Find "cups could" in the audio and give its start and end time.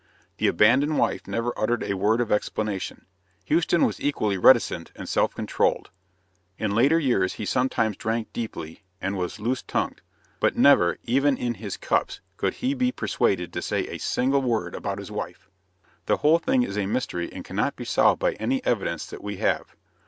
11.77-12.55